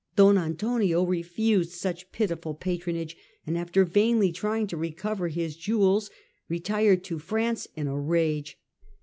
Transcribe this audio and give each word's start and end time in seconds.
Don 0.15 0.35
Antonio 0.35 1.03
refused 1.03 1.73
such 1.73 2.11
pitiful 2.11 2.55
patronage, 2.55 3.15
and 3.45 3.55
after 3.55 3.85
vainly 3.85 4.31
trying 4.31 4.65
to 4.65 4.75
recover 4.75 5.27
his 5.27 5.55
jewels, 5.55 6.09
retired 6.49 7.03
to 7.03 7.19
France 7.19 7.67
in 7.75 7.85
a 7.85 7.95
rage. 7.99 8.57